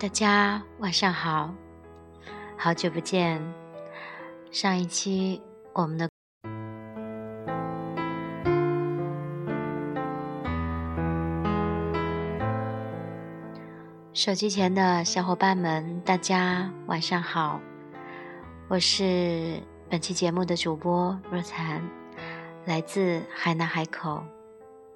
[0.00, 1.52] 大家晚上好，
[2.56, 3.42] 好久不见。
[4.52, 6.08] 上一期我们的
[14.12, 17.60] 手机前的小伙伴们，大家晚上好，
[18.68, 21.82] 我是本期节目的主播若残，
[22.66, 24.22] 来自海南海口。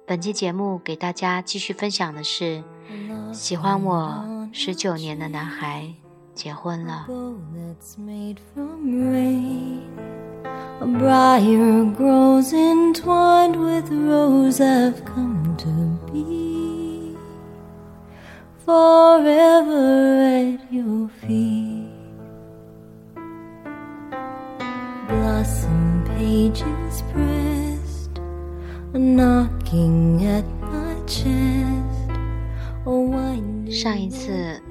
[0.05, 2.63] 本期节目给大家继续分享的是，
[3.33, 5.91] 喜欢我十九年的男孩
[6.35, 7.07] 结婚了。
[33.71, 34.61] 上一次，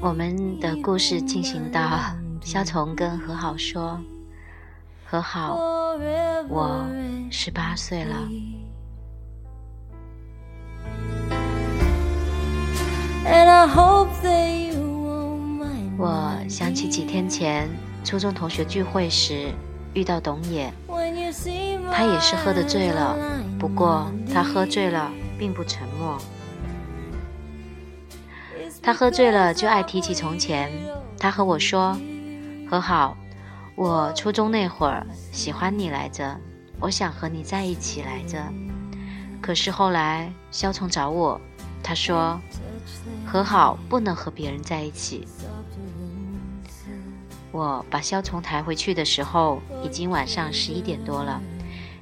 [0.00, 2.00] 我们的故事进行到
[2.40, 4.00] 肖从跟何好说
[5.04, 5.56] ：“何好，
[6.48, 6.86] 我
[7.30, 8.14] 十八岁了。”
[15.96, 17.68] 我想起几天前
[18.04, 19.52] 初中同学聚会时
[19.94, 20.72] 遇到董野，
[21.92, 23.16] 他也是喝得醉了，
[23.58, 26.18] 不过他喝醉了并不沉默。
[28.82, 30.70] 他喝醉了就爱提起从前。
[31.18, 31.96] 他和我说
[32.68, 33.16] ：“和好，
[33.76, 36.36] 我初中那会儿喜欢你来着，
[36.80, 38.42] 我想和你在一起来着。
[39.40, 41.40] 可是后来肖从找我，
[41.82, 42.40] 他说
[43.24, 45.26] 和好不能和别人在一起。”
[47.52, 51.40] 我把肖从抬回去的时候，已经晚上十一点多了。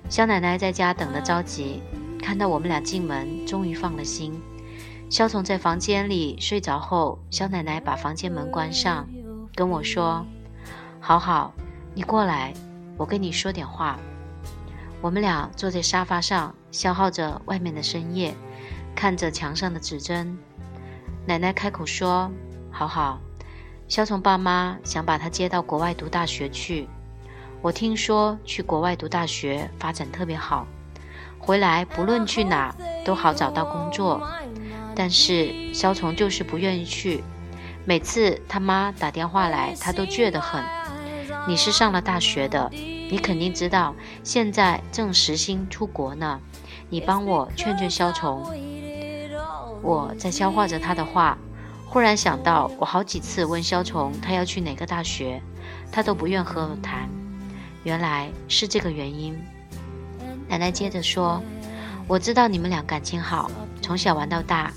[0.08, 1.82] 肖奶奶在家等得着急，
[2.22, 4.40] 看到我们俩进门，终于放了心。
[5.10, 9.08] 肖从在房间里睡着后，肖奶奶把房间门关上，
[9.56, 10.24] 跟我说
[11.02, 11.52] ：“好好，
[11.94, 12.54] 你过来，
[12.96, 13.98] 我跟你说点话。”
[15.02, 18.32] 我们俩坐在沙发上，消耗着外面的深夜，
[18.94, 20.38] 看着墙上的指针。
[21.26, 22.30] 奶奶开口说
[22.70, 23.18] ：“好好，
[23.88, 26.88] 肖从爸妈想把他接到国外读大学去。
[27.60, 30.68] 我听说去国外读大学发展特别好，
[31.36, 32.72] 回来不论去哪
[33.04, 34.22] 都好找到工作。”
[35.00, 37.24] 但是肖从就是不愿意去，
[37.86, 40.62] 每次他妈打电话来，他都倔得很。
[41.48, 46.38] 你是上了大学的，你肯定知道现在正时兴出国呢。
[46.90, 48.44] 你帮我劝劝肖从。
[49.80, 51.38] 我在消化着他的话，
[51.86, 55.40] 忽然想到，我好几次问肖从他要去哪个大学，
[55.90, 57.08] 他都不愿和我谈。
[57.84, 59.34] 原来是这个原因。
[60.46, 61.42] 奶奶接着说
[62.06, 63.50] ：“我知道你们俩感情好，
[63.80, 64.70] 从小玩到大。”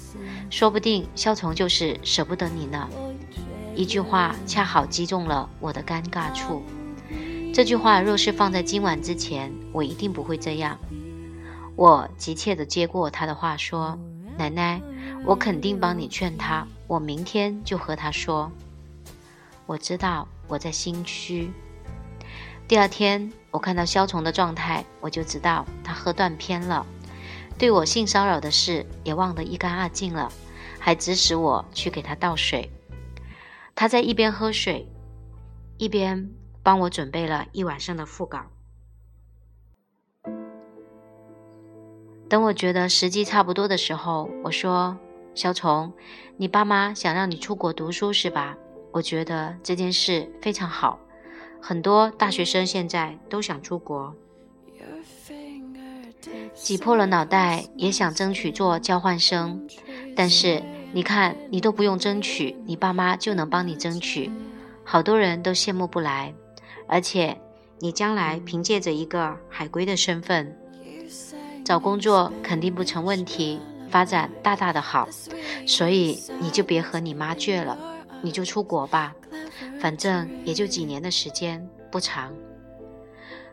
[0.53, 2.88] 说不定肖从就是舍不得你呢。
[3.74, 6.62] 一句话恰好击中了我的尴尬处。
[7.52, 10.78] 这句话若是放在今晚之前，我一定不会这样。
[11.75, 13.97] 我急切地接过他的话说
[14.38, 14.80] ：“奶奶，
[15.25, 18.52] 我肯定帮你劝他，我明天就和他说。”
[19.66, 21.52] 我知道我在心虚。
[22.68, 26.86] 第二天，我看到肖从的状态，我就知道他喝断片了，
[27.58, 30.31] 对我性骚扰的事也忘得一干二净了。
[30.85, 32.69] 还指使我去给他倒水，
[33.73, 34.85] 他在一边喝水，
[35.77, 36.29] 一边
[36.61, 38.41] 帮我准备了一晚上的副稿。
[42.27, 44.97] 等我觉得时机差不多的时候，我说
[45.33, 45.94] ：“小虫，
[46.35, 48.57] 你爸妈想让你出国读书是吧？
[48.91, 51.00] 我觉得这件事非常好，
[51.61, 54.13] 很多大学生现在都想出国，
[56.53, 59.65] 挤破了脑袋也想争取做交换生。”
[60.16, 64.31] 但是你看，你都不用争取，你爸妈就能帮你争取，
[64.84, 66.33] 好多人都羡慕不来。
[66.88, 67.38] 而且
[67.80, 70.56] 你将来凭借着一个海归的身份，
[71.65, 75.07] 找工作肯定不成问题，发展大大的好。
[75.65, 77.77] 所以你就别和你妈倔了，
[78.21, 79.15] 你就出国吧，
[79.80, 82.31] 反正也就几年的时间，不长。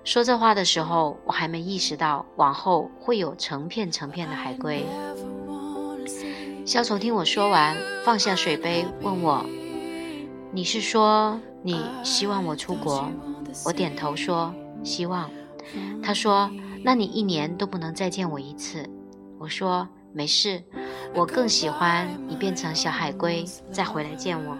[0.02, 4.84] 说这话的时候，我还没意识到往后会有成片成片的海归。
[6.70, 9.44] 肖从听我说完，放下水杯，问我
[10.54, 13.10] ：“你是说你希望我出国？”
[13.66, 15.28] 我点头说：“希望。”
[16.00, 16.48] 他说
[16.84, 18.88] ：“那你一年都不能再见我一次？”
[19.36, 20.62] 我说：“没事，
[21.12, 24.56] 我更喜欢你变成小海龟再回来见我。”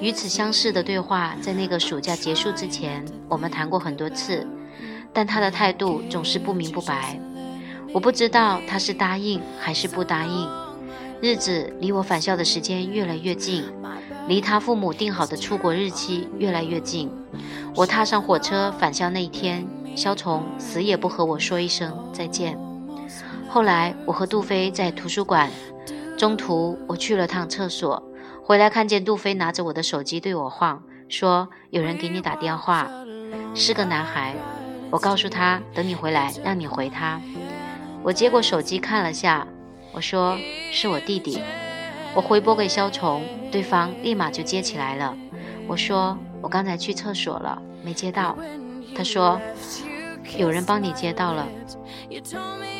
[0.00, 4.48] 与此相似的对话，在那个暑假结束之前，我们谈过很多次，
[5.12, 7.20] 但他的态度总是不明不白。
[7.92, 10.48] 我不知道他是答应还是不答应。
[11.20, 13.64] 日子离我返校的时间越来越近，
[14.28, 17.10] 离他父母定好的出国日期越来越近。
[17.74, 22.56] 我踏上火车返校那一天，肖崇死也不和我说一声再见。
[23.48, 25.50] 后来我和杜飞在图书馆，
[26.16, 28.00] 中途我去了趟厕所，
[28.44, 32.88] 回来看见杜飞拿着我的手机对我晃，说有人给你打电话，
[33.54, 34.34] 是个男孩。
[34.90, 37.20] 我告诉他等你回来让你回他。
[38.08, 39.46] 我接过手机看了下，
[39.92, 40.34] 我说
[40.72, 41.42] 是我弟弟。
[42.14, 43.22] 我回拨给肖崇，
[43.52, 45.14] 对方立马就接起来了。
[45.66, 48.34] 我说我刚才去厕所了，没接到。
[48.96, 49.38] 他说
[50.38, 51.46] 有人帮你接到了。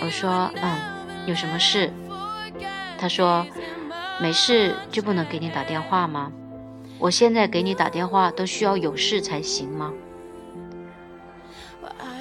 [0.01, 0.79] 我说：“嗯，
[1.27, 1.93] 有什么事？”
[2.99, 3.47] 他说
[4.23, 6.33] ：“没事就不能给你打电话吗？
[6.99, 9.93] 我现在给你打电话都需要有事才行吗？”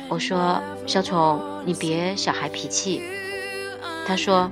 [0.10, 3.02] 我说：“小虫，你别小孩脾气。”
[4.08, 4.50] 他说：“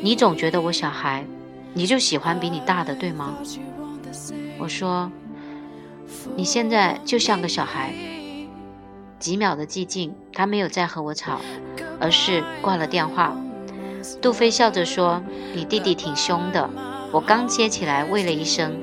[0.00, 1.24] 你总觉得我小孩，
[1.74, 3.34] 你就喜欢比你大的，对吗？”
[4.58, 5.10] 我说
[6.36, 7.92] ：“你现在就像个小孩。”
[9.18, 11.40] 几秒的寂静，他没有再和我吵。
[12.00, 13.36] 而是挂了电话。
[14.20, 15.22] 杜飞笑着说
[15.54, 16.68] ：“你弟弟挺凶的。”
[17.12, 18.74] 我刚接起来，喂了一声，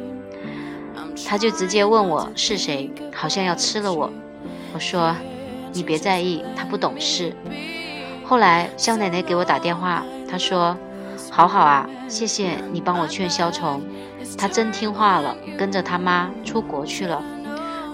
[1.28, 4.10] 他就直接问我是谁，好像要吃了我。
[4.74, 5.14] 我说
[5.74, 7.34] ：“你别在意，他不懂事。”
[8.26, 10.78] 后来肖奶奶给我打电话，她说
[11.32, 13.82] ：“好好啊，谢谢你帮我劝肖虫，
[14.38, 17.24] 他真听话了，跟着他妈出国去了。”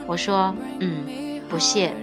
[0.05, 1.93] 我说：“嗯，不谢。”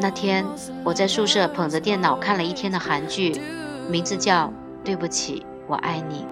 [0.00, 0.44] 那天
[0.84, 3.40] 我在宿舍捧着电脑看了一天的韩剧，
[3.88, 4.46] 名字叫
[4.84, 6.24] 《对不起，我爱你》。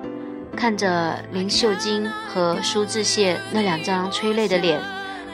[0.56, 4.80] 看着林秀晶和苏志燮那两张催泪的脸，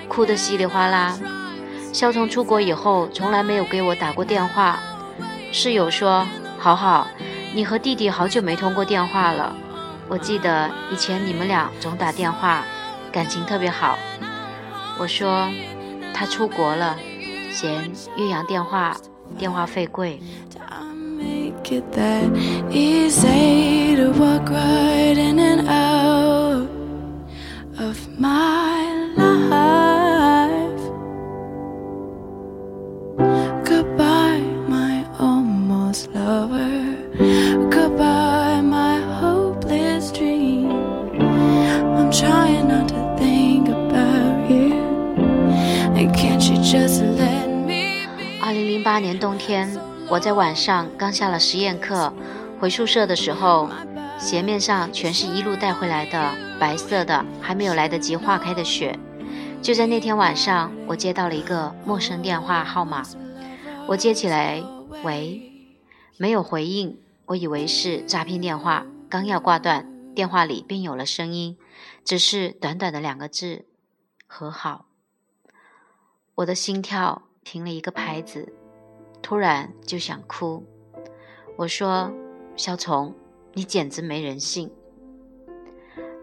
[0.09, 1.19] 哭得稀里哗啦。
[1.93, 4.81] 肖崇出国以后从来没有给我打过电话。
[5.53, 6.27] 室友说
[6.59, 7.07] ：“好好，
[7.55, 9.55] 你和弟弟好久没通过电话了。
[10.09, 12.65] 我记得以前你们俩总打电话，
[13.13, 13.99] 感情特别好。”
[14.99, 15.49] 我说
[16.15, 16.97] ：“他出国了。”
[17.53, 18.97] 嫌岳阳电话
[19.37, 20.19] 电话费贵。
[50.13, 52.13] 我在晚上刚下了实验课，
[52.61, 53.71] 回宿舍的时候，
[54.19, 58.99] 鞋面上全是一路带回来的白色的，还没有来得及化开的雪。
[59.63, 63.03] 就在那天晚上，我接到了一个陌生电话号码，
[63.87, 64.63] 我接起来，
[65.03, 65.51] 喂，
[66.19, 71.57] 没有回应，我以为是诈骗电话，刚要挂断，电话里便有了声音，
[72.05, 73.65] 只是短短的两个字：
[74.27, 74.85] 和好。
[76.35, 78.53] 我的心跳停了一个拍子。
[79.23, 80.63] 突然就想哭，
[81.57, 82.13] 我说
[82.57, 83.15] ：“小虫，
[83.55, 84.71] 你简直没人性。”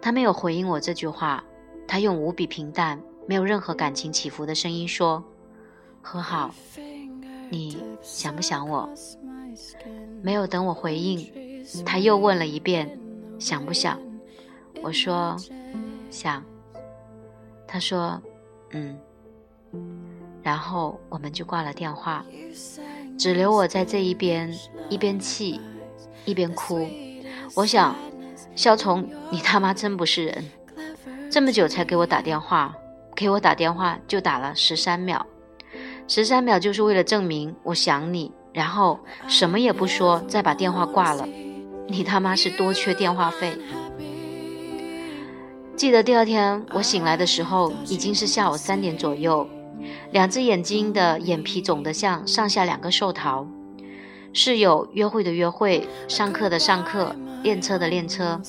[0.02, 1.44] 他没有回应我这句话，
[1.88, 5.24] 他用无比平淡、没有任何感情起伏的声音说
[6.02, 6.54] ：“和好，
[7.50, 8.90] 你想不想我？”
[10.22, 13.00] 没有等我回应，他又问了一遍
[13.40, 14.00] ：“想不想？”
[14.84, 15.36] 我说
[16.12, 16.44] ：“想。”
[17.66, 18.22] 他说
[18.72, 19.00] ：“嗯。”
[20.50, 22.26] 然后我们就挂了电话，
[23.20, 24.52] 只留我在这一边，
[24.90, 25.62] 一边气，
[26.26, 26.90] 一边哭。
[27.54, 27.96] 我想，
[28.56, 30.44] 肖崇，你他妈真不是人！
[31.30, 32.76] 这么久才给我打电话，
[33.16, 35.24] 给我打电话就打了十三秒，
[36.08, 41.30] 十三秒就是为了证明我想你，然后什么也不说，再把电话挂了。
[41.88, 43.56] 你他妈是多缺电话费！
[45.76, 49.48] 记得第二天我醒来的时候，已经是下午三点左右。
[50.12, 53.48] 两只眼睛的眼皮肿得像上下两个寿桃。
[54.32, 58.40] 室友约会的约会，上课的上课，练车的练车。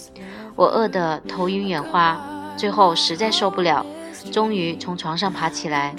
[0.54, 2.20] 我饿得头晕眼花，
[2.56, 3.84] 最后实在受不了，
[4.30, 5.94] 终于从床上爬起来，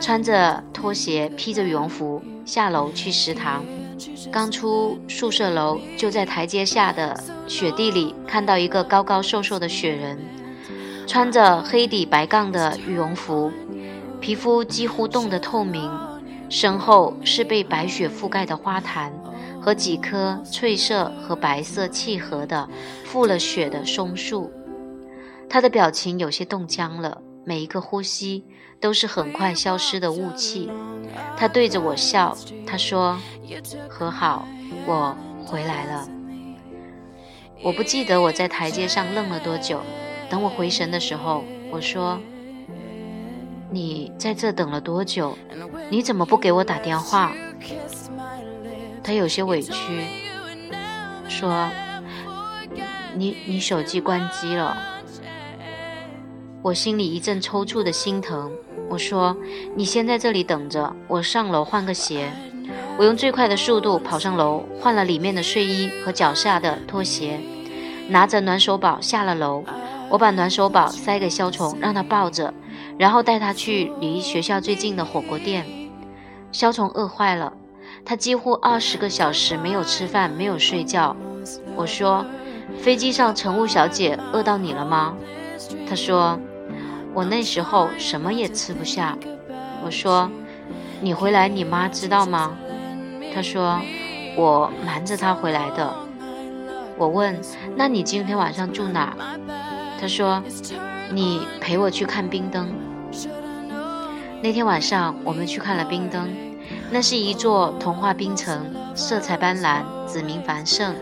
[0.00, 3.64] 穿着拖鞋，披着羽绒服下楼去食堂。
[4.30, 10.18] 刚出宿舍楼，就在台阶下的雪地里看到一个高高瘦瘦的雪人，
[11.06, 13.50] 穿着黑底白杠的羽绒服。
[14.22, 15.90] 皮肤几乎冻得透明，
[16.48, 19.12] 身后是被白雪覆盖的花坛
[19.60, 22.68] 和几棵翠色和白色契合的
[23.04, 24.48] 覆了雪的松树。
[25.50, 28.44] 他的表情有些冻僵了，每一个呼吸
[28.80, 30.70] 都是很快消失的雾气。
[31.36, 33.18] 他对着我笑，他说
[33.90, 34.46] ：“和好，
[34.86, 36.08] 我回来了。”
[37.60, 39.80] 我不记得我在台阶上愣了多久。
[40.30, 42.18] 等我回神的时候，我说
[43.72, 45.36] ：“你在这等了多久？
[45.88, 47.32] 你怎么不给我打电话？”
[49.02, 49.72] 他有些委屈，
[51.26, 51.70] 说
[53.16, 54.76] ：“你你手机关机了。”
[56.62, 58.52] 我心里一阵抽搐的心疼。
[58.88, 59.34] 我说
[59.74, 62.30] ：“你先在这里等着，我上楼换个鞋。”
[62.98, 67.40] 我用最快的速度跑上楼，换了里面的睡衣和脚下的拖鞋，
[68.08, 69.64] 拿着暖手宝下了楼。
[70.10, 72.52] 我把暖手宝塞给肖虫，让他抱着，
[72.98, 75.64] 然后带他去离学校最近的火锅店。
[76.52, 77.52] 肖虫饿坏了，
[78.04, 81.16] 他几乎二十个小时没有吃饭，没有睡觉。
[81.74, 82.24] 我说
[82.78, 85.16] ：“飞机上乘务小姐饿到你了吗？”
[85.88, 86.38] 他说
[87.14, 89.16] ：“我那时候什么也吃不下。”
[89.84, 90.30] 我说
[91.00, 92.56] ：“你回来，你妈知道吗？”
[93.34, 93.80] 他说
[94.36, 95.92] ：“我瞒着他回来的。”
[96.98, 97.40] 我问
[97.74, 99.16] ：“那你今天晚上住哪？”
[99.98, 100.42] 他说
[101.14, 102.68] ：“你陪我去看冰灯。”
[104.42, 106.28] 那天晚上我们去看了冰灯，
[106.90, 110.96] 那是一座童话冰城，色彩斑斓，子民繁盛。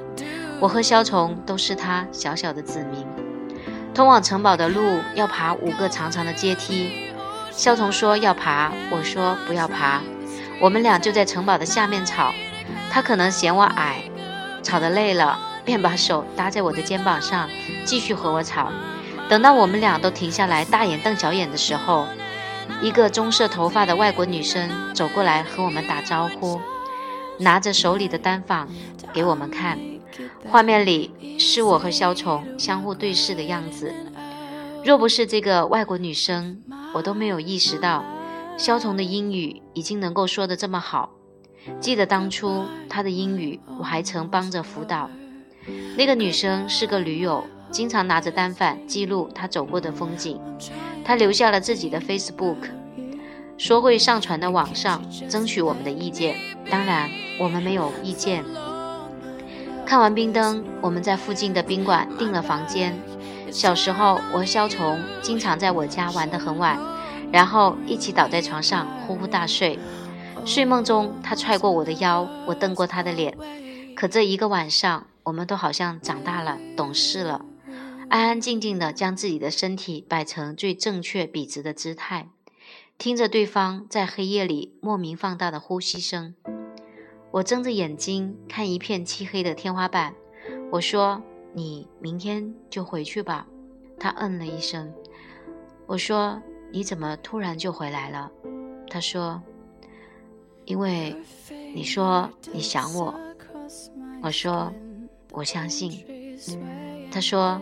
[0.60, 3.06] 我和肖虫都是他小小的子民。
[3.94, 6.90] 通往城堡的路要爬五个长长的阶梯，
[7.50, 10.02] 肖虫说要爬，我说不要爬。
[10.60, 12.34] 我们俩就在城堡的下面吵，
[12.90, 14.02] 他可能嫌我矮，
[14.62, 17.48] 吵得累了，便把手搭在我的肩膀上，
[17.86, 18.70] 继续和我吵。
[19.30, 22.04] 等到我们俩都停下来，大眼瞪小眼的时候，
[22.82, 26.60] 一个棕色头发的外国女生走过来和我们打招呼，
[27.38, 28.66] 拿着手里的单反
[29.12, 29.78] 给我们看。
[30.48, 33.94] 画面里是我和肖虫相互对视的样子。
[34.84, 36.60] 若不是这个外国女生，
[36.92, 38.04] 我都没有意识到。
[38.56, 41.10] 肖虫的英语已经能够说得这么好，
[41.78, 45.08] 记得当初他的英语我还曾帮着辅导。
[45.96, 50.40] 那个女生是个驴友，经常拿着单反记录他走过的风景。
[51.04, 52.56] 他留下了自己的 Facebook，
[53.56, 56.36] 说会上传到网上，争取我们的意见。
[56.70, 57.08] 当然，
[57.38, 58.44] 我们没有意见。
[59.86, 62.96] 看完冰灯，我们在附近的宾馆订了房间。
[63.50, 66.78] 小时候，我和肖崇经常在我家玩得很晚。
[67.32, 69.78] 然后一起倒在床上呼呼大睡，
[70.44, 73.36] 睡梦中他踹过我的腰，我瞪过他的脸。
[73.96, 77.40] 可这一个晚上，我们都好像长大了，懂事了，
[78.10, 82.28] 安安静静的将自己的身体摆成最正确笔直的姿态，
[82.98, 86.34] 听着对方在黑夜里莫名放大的呼吸声。
[87.30, 90.14] 我睁着眼睛看一片漆黑的天花板，
[90.72, 91.22] 我说
[91.54, 93.46] ：“你明天就回去吧。”
[93.98, 94.92] 他嗯了一声。
[95.86, 96.42] 我说。
[96.72, 98.30] 你怎么突然就回来了？
[98.88, 99.42] 他说
[100.64, 101.16] ：“因为
[101.74, 103.12] 你说你想我。”
[104.22, 104.72] 我说
[105.34, 105.90] ：“我相信。”
[107.10, 107.60] 他说：“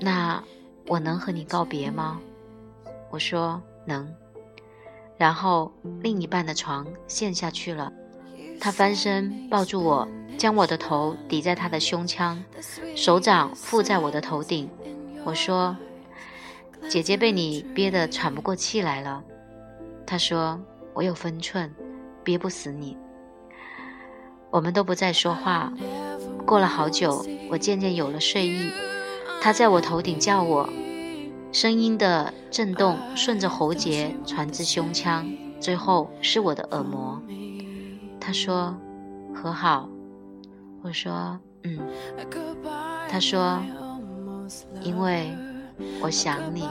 [0.00, 0.42] 那
[0.86, 2.20] 我能和你告别吗？”
[3.10, 4.08] 我说：“能。”
[5.16, 7.92] 然后另一半的床陷下去了，
[8.60, 12.42] 他翻身抱住我，将我的头抵在他的胸腔，
[12.94, 14.68] 手掌附在我的头顶。
[15.24, 15.76] 我说。
[16.88, 19.22] 姐姐被你憋得喘不过气来了，
[20.06, 20.58] 他说
[20.94, 21.74] ：“我有分寸，
[22.22, 22.96] 憋不死你。”
[24.48, 25.72] 我们都不再说话。
[26.46, 28.70] 过了好久，我渐渐有了睡意。
[29.40, 30.68] 他在我头顶叫我，
[31.52, 35.30] 声音的震动顺着喉结传至胸腔，
[35.60, 37.20] 最后是我的耳膜。
[38.20, 38.76] 他说
[39.34, 39.88] ：“和好。”
[40.82, 41.78] 我说：“嗯。”
[43.08, 43.60] 他说
[44.82, 45.30] ：“因为。”
[46.02, 46.68] 我想你。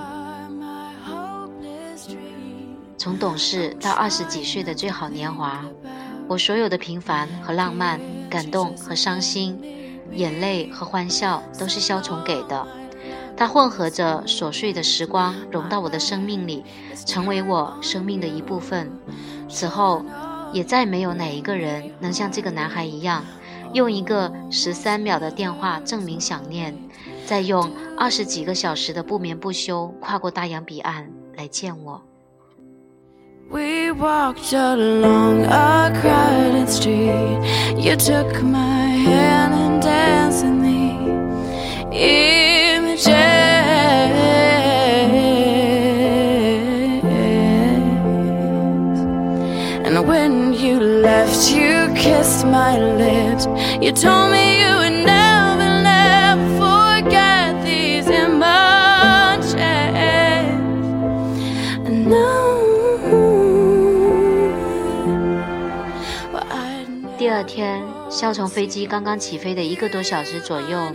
[2.98, 5.64] 从懂事到二十几岁的最好年华，
[6.28, 9.58] 我所有的平凡和浪漫、感动和伤心、
[10.12, 12.68] 眼泪和欢笑，都是肖崇给的。
[13.36, 16.64] 它混合着琐碎的时光，融到我的生命里，
[17.06, 18.92] 成为我生命的一部分。
[19.48, 20.04] 此后，
[20.52, 23.24] 也再没有哪一个人能像这个男孩一样，
[23.74, 26.76] 用一个十三秒的电话证明想念。
[27.26, 32.02] 再用二十几个小时的不眠不休跨过大洋彼岸来见我。
[33.50, 37.78] We walked along a crowded street.
[37.78, 39.47] You took my hand
[40.07, 43.09] and danced in the images.
[49.85, 53.47] And when you left, you kissed my lips.
[53.81, 55.33] You told me you would never.
[57.03, 59.57] forget these emotions.
[61.89, 62.51] No.
[67.19, 67.81] 第二天，
[68.18, 70.92] 肖从飞机刚刚起飞的一个多小时左右，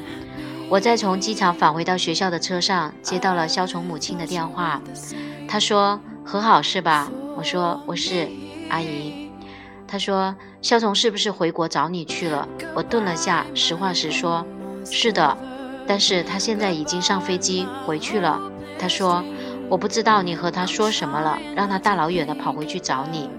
[0.69, 4.83] 我在从机场返回到学校的车上接到了肖从母亲的电话。
[5.47, 8.29] 他说：“和好是吧？”我说：“我是，
[8.71, 9.31] 阿姨。”
[9.87, 14.45] 他说：“肖从是不是回国找你去了？”我顿了下，实话实说
[14.85, 15.39] ：“是的，
[15.87, 18.43] 但是他现在已经上飞机回去了。”
[18.81, 19.23] 他说
[19.71, 23.31] ：“我不知道你和他说什么了，让他大老远的跑回去找你。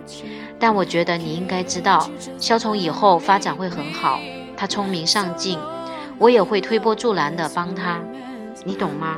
[0.64, 4.18] 但我觉得你应该知道，肖从以后发展会很好。
[4.56, 5.60] 他聪明上进，
[6.18, 8.00] 我也会推波助澜的帮他，
[8.64, 9.18] 你懂吗？”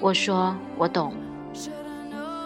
[0.00, 1.12] 我说：“我懂。”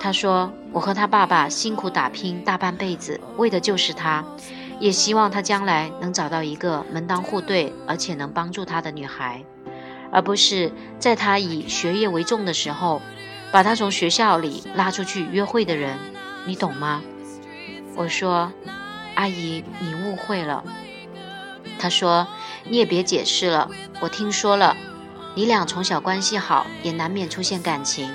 [0.02, 4.24] 他说：“我和他爸爸辛苦打拼大半辈子，为的就是他，
[4.80, 9.44] 也希望他将来能找到一个门当户对而且能帮助他的女孩，
[10.10, 13.00] 而不是在他以学业为重的时候，
[13.52, 15.96] 把他从学校里拉出去约会的人，
[16.46, 17.02] 你懂吗？”
[17.96, 18.52] 我说
[19.16, 20.64] ：“阿姨，你误会了。”
[21.78, 22.26] 他说
[22.68, 24.76] ：“你也别解释了，我听说了，
[25.34, 28.12] 你俩从小关系好，也难免出现感情。”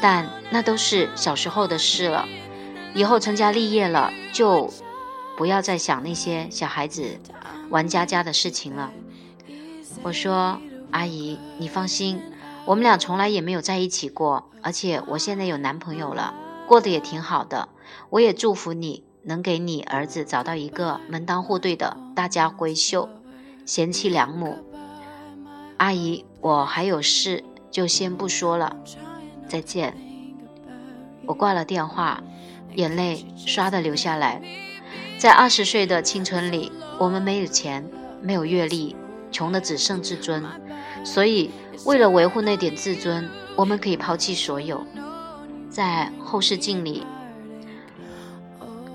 [0.00, 2.28] 但那都是小时候的事了，
[2.94, 4.70] 以后成家立业了，就
[5.38, 7.18] 不要再想那些小孩子
[7.70, 8.92] 玩家家的事情了。
[10.02, 10.60] 我说
[10.92, 12.20] ：“阿姨，你放心，
[12.66, 16.34] 我们俩从来也没有在一起过，而且我现在有男朋友了，
[16.66, 17.68] 过得也挺好的。
[18.10, 23.08] 我也祝福你能给你儿子找到一个门当户对的大家闺秀，
[23.64, 24.58] 贤妻良母。”
[25.78, 28.76] 阿姨，我还有事，就先不说了。
[29.48, 29.96] 再见。
[31.26, 32.22] 我挂了电话，
[32.74, 34.40] 眼泪唰的流下来。
[35.18, 37.88] 在二十岁的青春里，我们没有钱，
[38.22, 38.94] 没有阅历，
[39.30, 40.42] 穷的只剩自尊。
[41.04, 41.50] 所以，
[41.84, 44.84] 为了维护那点自尊，我们可以抛弃所有。
[45.76, 47.04] 在后视镜里，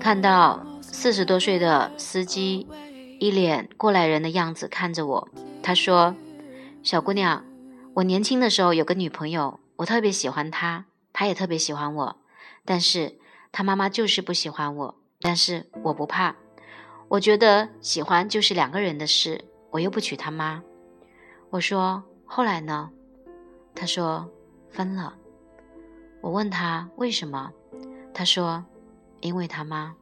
[0.00, 2.66] 看到四十多岁的司机，
[3.20, 5.28] 一脸过来人的样子看着我。
[5.62, 6.16] 他说
[6.82, 7.44] ：“小姑娘，
[7.94, 12.16] 我年轻的时候有个女朋友。”我特别喜欢她，她也特别喜欢我，
[12.64, 13.16] 但是
[13.52, 14.96] 她妈妈就是不喜欢我。
[15.20, 16.34] 但是我不怕，
[17.06, 20.60] 我觉得喜欢就是两个人的事，我又不娶他妈。
[21.50, 22.90] 我说后来呢？
[23.72, 24.28] 他说
[24.68, 25.14] 分了。
[26.22, 27.52] 我问他为什么？
[28.14, 28.64] 他说
[29.20, 29.94] 因为他妈。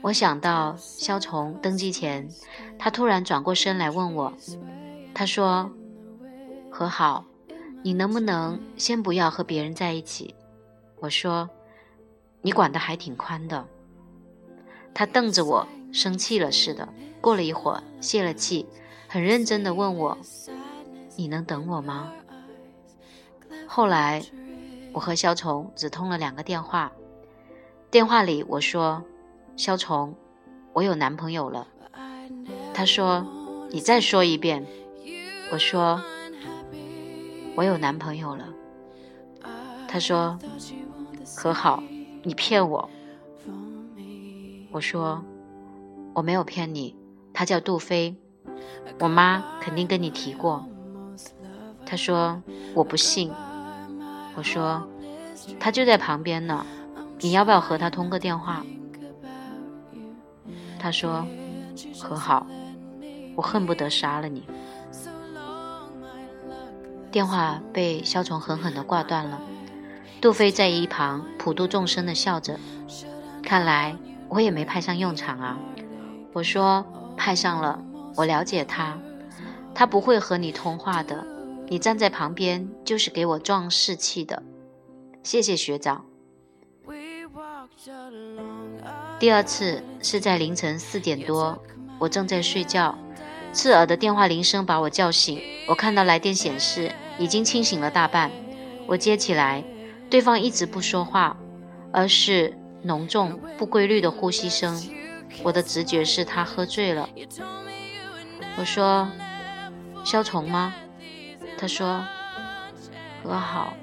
[0.00, 2.28] 我想到肖崇登机前，
[2.78, 4.32] 他突然转过身来问我，
[5.12, 5.70] 他说
[6.70, 7.24] 和好。
[7.82, 10.34] 你能不能先不要和别人在一起？
[11.00, 11.50] 我说，
[12.40, 13.66] 你管的还挺宽的。
[14.94, 16.88] 他瞪着我，生气了似的。
[17.20, 18.66] 过了一会儿，泄了气，
[19.06, 20.16] 很认真的问我
[21.16, 22.10] ：“你能等我吗？”
[23.68, 24.24] 后来，
[24.94, 26.90] 我和肖崇只通了两个电话。
[27.90, 29.04] 电话里我说
[29.58, 30.14] ：“肖崇，
[30.72, 31.68] 我有男朋友了。”
[32.72, 33.26] 他说
[33.70, 34.64] ：“你再说一遍。”
[35.52, 36.02] 我说。
[37.56, 38.48] 我有男朋友了，
[39.86, 40.36] 他说
[41.36, 41.80] 和好，
[42.24, 42.90] 你骗我。
[44.72, 45.24] 我说
[46.12, 46.96] 我没有骗你，
[47.32, 48.16] 他叫杜飞，
[48.98, 50.66] 我妈肯定跟你提过。
[51.86, 52.42] 他说
[52.74, 53.30] 我不信。
[54.34, 54.86] 我说
[55.60, 56.64] 他就在旁边呢，
[57.20, 58.64] 你要不要和他通个电话？
[60.78, 61.26] 他说
[62.00, 62.46] 和好，
[63.36, 64.46] 我恨不得杀了你。
[67.10, 69.40] 电话被肖崇狠狠地挂断了，
[70.20, 72.58] 杜飞在一旁普度众生的笑着。
[73.42, 73.96] 看来
[74.28, 75.56] 我也没派上用场啊！
[76.32, 76.84] 我说
[77.16, 77.80] 派上了，
[78.16, 78.98] 我了解他，
[79.74, 81.24] 他不会和你通话的。
[81.74, 84.40] 你站在旁边就是给我壮士气的。
[85.24, 86.04] 谢谢学长。
[89.18, 91.60] 第二次是在凌晨四点多，
[91.98, 92.96] 我正在睡觉，
[93.52, 95.40] 刺耳的电话铃声把我叫醒。
[95.66, 96.92] 我看到来电显示。
[97.18, 98.30] 已经清醒了大半，
[98.86, 99.64] 我接起来，
[100.08, 101.36] 对方一直不说话，
[101.90, 104.80] 而是浓重不规律的呼吸声。
[105.42, 107.08] 我的直觉是他喝醉了。
[108.58, 109.08] 我说
[110.06, 110.72] ：“肖崇吗？”
[111.56, 112.04] 他说
[113.22, 113.74] ：“和好，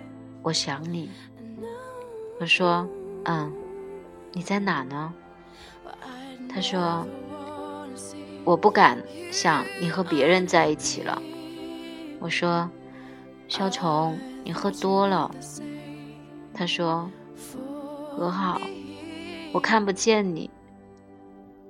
[0.44, 1.10] 我想你。”
[2.40, 2.88] 我说
[3.26, 3.52] ：“嗯，
[4.34, 5.14] 你在哪呢？”
[6.50, 7.06] 他说
[8.44, 11.22] ：“我不敢想你和别人在一起了。”
[12.20, 12.70] 我说。
[13.48, 15.30] 肖崇，你喝多了。
[16.54, 17.12] 他说
[18.16, 18.62] ：“和好，
[19.52, 20.50] 我看不见你。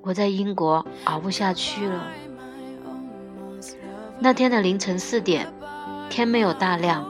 [0.04, 2.08] 我在英国熬不下去了。”
[4.22, 5.52] 那天的凌晨四点，
[6.12, 7.08] 天没有大亮，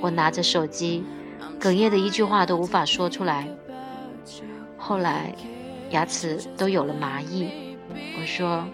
[0.00, 1.04] 我拿着手机，
[1.58, 3.48] 哽咽的一句话都无法说出来。
[4.78, 5.34] 后来，
[5.90, 7.76] 牙齿都有了麻意。
[7.90, 8.64] 我说：“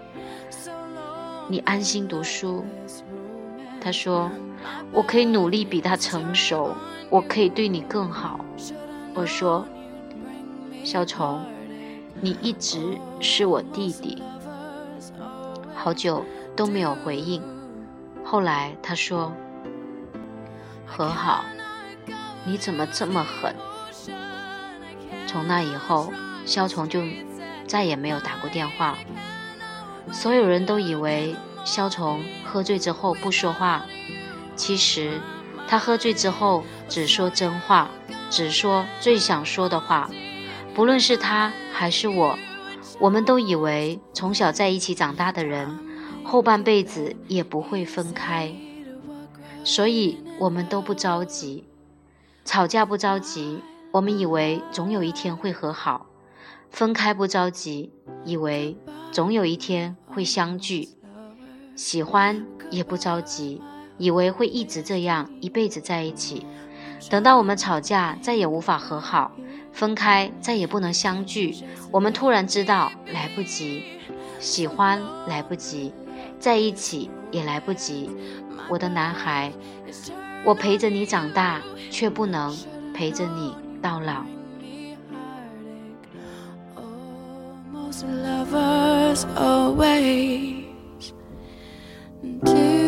[1.49, 2.63] 你安心读书。”
[3.81, 4.31] 他说
[4.93, 6.77] ：“我可以努力比他成熟，
[7.09, 8.45] 我可以对你更好。”
[9.17, 9.65] 我说
[10.85, 11.41] ：“小虫，
[12.21, 12.79] 你一直
[13.21, 14.23] 是我弟弟。”
[15.75, 16.23] 好久
[16.55, 17.43] 都没有回应。
[18.31, 19.33] 后来他说
[20.87, 21.45] ：“和好。”
[22.47, 23.57] 你怎么这么狠？
[25.27, 26.13] 从那以后，
[26.47, 27.03] 肖崇就
[27.67, 28.97] 再也没有打过电话。
[30.13, 33.85] 所有人都以为肖崇喝醉之后不说话，
[34.55, 35.21] 其实
[35.67, 37.91] 他喝醉之后只说真话，
[38.31, 40.09] 只说最想说的话。
[40.73, 42.39] 不论是他还是我，
[43.01, 45.81] 我们都以为从小在一起长大的人，
[46.31, 48.55] 后半辈子也不会分开，
[49.65, 51.65] 所以我们都不着急。
[52.45, 53.59] 吵架不着急，
[53.91, 56.07] 我们以为总有一天会和好；
[56.71, 57.93] 分开不着急，
[58.25, 58.77] 以为
[59.11, 60.91] 总有一天会相聚；
[61.75, 63.61] 喜欢也不着急，
[63.99, 66.47] 以为会一直这样一辈子在一起。
[67.11, 69.33] 等到我们吵架再也无法和好，
[69.73, 71.57] 分开再也不能相聚，
[71.91, 73.83] 我们突然知道来不及，
[74.39, 75.93] 喜欢来不及，
[76.39, 78.11] 在一起也来不及。
[78.69, 79.53] 我的男孩，
[80.45, 82.57] 我陪着你长大，却不能
[82.95, 84.25] 陪着你到老。
[88.03, 90.65] Lovers always
[92.43, 92.80] do.